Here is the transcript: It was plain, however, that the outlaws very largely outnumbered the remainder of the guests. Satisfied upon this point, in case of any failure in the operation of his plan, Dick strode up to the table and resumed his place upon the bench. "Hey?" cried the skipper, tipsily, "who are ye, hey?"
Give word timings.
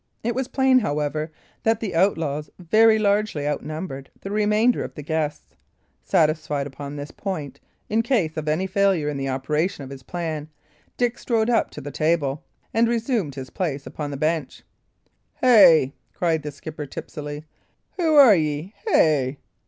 It 0.23 0.33
was 0.33 0.47
plain, 0.47 0.79
however, 0.79 1.31
that 1.61 1.79
the 1.79 1.93
outlaws 1.93 2.49
very 2.57 2.97
largely 2.97 3.47
outnumbered 3.47 4.09
the 4.21 4.31
remainder 4.31 4.83
of 4.83 4.95
the 4.95 5.03
guests. 5.03 5.55
Satisfied 6.03 6.65
upon 6.65 6.95
this 6.95 7.11
point, 7.11 7.59
in 7.87 8.01
case 8.01 8.35
of 8.35 8.47
any 8.47 8.65
failure 8.65 9.09
in 9.09 9.17
the 9.17 9.29
operation 9.29 9.83
of 9.83 9.91
his 9.91 10.01
plan, 10.01 10.49
Dick 10.97 11.19
strode 11.19 11.51
up 11.51 11.69
to 11.69 11.81
the 11.81 11.91
table 11.91 12.43
and 12.73 12.87
resumed 12.87 13.35
his 13.35 13.51
place 13.51 13.85
upon 13.85 14.09
the 14.09 14.17
bench. 14.17 14.63
"Hey?" 15.35 15.93
cried 16.15 16.41
the 16.41 16.49
skipper, 16.49 16.87
tipsily, 16.87 17.45
"who 17.97 18.15
are 18.15 18.35
ye, 18.35 18.73
hey?" 18.87 19.37